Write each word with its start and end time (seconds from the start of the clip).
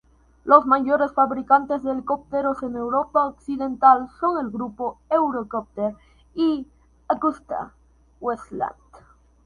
Los 0.45 0.65
mayores 0.65 1.11
fabricantes 1.13 1.83
de 1.83 1.91
helicópteros 1.91 2.63
en 2.63 2.75
Europa 2.75 3.27
Occidental 3.27 4.09
son 4.19 4.43
el 4.43 4.51
Grupo 4.51 4.99
Eurocopter 5.11 5.95
y 6.33 6.65
AgustaWestland. 7.07 8.81